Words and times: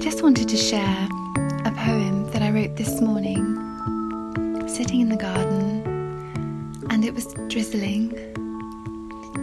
just 0.00 0.22
wanted 0.22 0.48
to 0.48 0.56
share 0.56 1.08
a 1.66 1.72
poem 1.76 2.24
that 2.30 2.40
I 2.40 2.50
wrote 2.50 2.74
this 2.74 3.02
morning, 3.02 3.44
sitting 4.66 5.00
in 5.00 5.10
the 5.10 5.16
garden, 5.16 5.84
and 6.88 7.04
it 7.04 7.12
was 7.12 7.26
drizzling. 7.48 8.16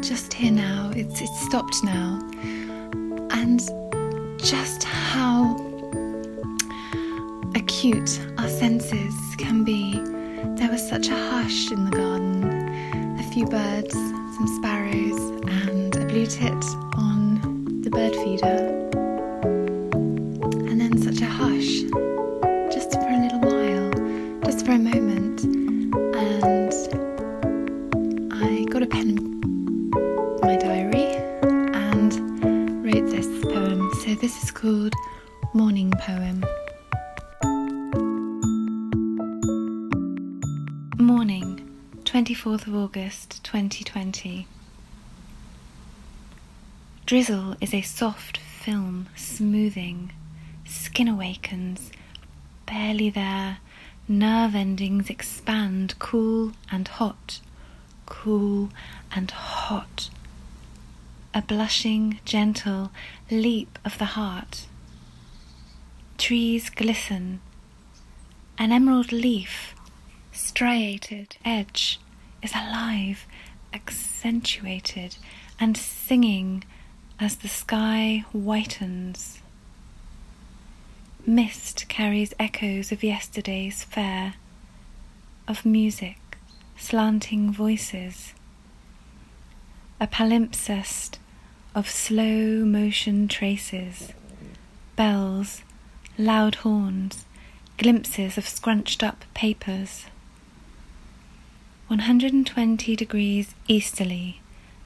Just 0.01 0.33
here 0.33 0.51
now, 0.51 0.91
it's, 0.95 1.21
it's 1.21 1.41
stopped 1.41 1.75
now, 1.83 2.19
and 3.29 3.59
just 4.39 4.83
how 4.83 5.55
acute 7.53 8.19
our 8.39 8.49
senses 8.49 9.13
can 9.37 9.63
be. 9.63 9.93
There 10.55 10.71
was 10.71 10.89
such 10.89 11.09
a 11.09 11.15
hush 11.15 11.71
in 11.71 11.85
the 11.85 11.91
garden, 11.91 13.19
a 13.19 13.23
few 13.31 13.45
birds, 13.45 13.93
some 13.93 14.47
sparrows, 14.57 15.19
and 15.65 15.95
a 15.95 16.05
blue 16.05 16.25
tit 16.25 16.65
on 16.95 17.81
the 17.83 17.91
bird 17.91 18.15
feeder 18.15 18.87
called 34.57 34.95
Morning 35.53 35.91
Poem. 35.99 36.43
Morning, 40.97 41.69
24th 42.05 42.65
of 42.65 42.73
August 42.73 43.43
2020. 43.43 44.47
Drizzle 47.05 47.55
is 47.61 47.71
a 47.71 47.83
soft 47.83 48.39
film 48.39 49.09
smoothing 49.15 50.11
skin 50.65 51.07
awakens, 51.07 51.91
barely 52.65 53.11
there, 53.11 53.59
nerve 54.07 54.55
endings 54.55 55.11
expand, 55.11 55.93
cool 55.99 56.53
and 56.71 56.87
hot, 56.87 57.41
cool 58.07 58.69
and 59.15 59.29
hot. 59.29 60.09
A 61.37 61.41
blushing, 61.43 62.19
gentle 62.25 62.89
leap 63.29 63.77
of 63.85 63.99
the 63.99 64.17
heart. 64.17 64.65
Trees 66.17 66.71
glisten. 66.71 67.41
An 68.57 68.71
emerald 68.71 69.11
leaf, 69.11 69.75
striated 70.31 71.37
edge, 71.45 71.99
is 72.41 72.53
alive, 72.55 73.27
accentuated, 73.71 75.17
and 75.59 75.77
singing 75.77 76.63
as 77.19 77.35
the 77.35 77.47
sky 77.47 78.25
whitens. 78.33 79.37
Mist 81.23 81.87
carries 81.87 82.33
echoes 82.39 82.91
of 82.91 83.03
yesterday's 83.03 83.83
fair, 83.83 84.33
of 85.47 85.67
music, 85.67 86.39
slanting 86.79 87.53
voices. 87.53 88.33
A 89.99 90.07
palimpsest 90.07 91.19
of 91.77 91.87
slow 91.87 92.65
motion 92.65 93.27
traces, 93.27 94.11
bells, 94.95 95.61
loud 96.17 96.55
horns, 96.55 97.23
glimpses 97.77 98.35
of 98.35 98.47
scrunched 98.47 99.03
up 99.03 99.23
papers. 99.35 100.05
120 101.85 102.95
degrees 102.95 103.53
easterly, 103.67 104.41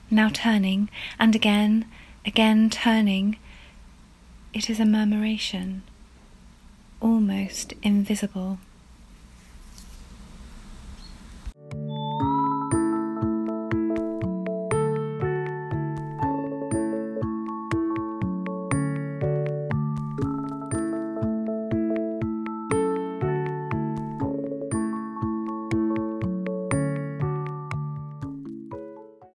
now 0.09 0.29
turning, 0.33 0.89
and 1.17 1.33
again, 1.33 1.85
again 2.25 2.69
turning. 2.69 3.37
It 4.53 4.69
is 4.69 4.81
a 4.81 4.85
murmuration 4.85 5.83
almost 6.99 7.73
invisible. 7.81 8.59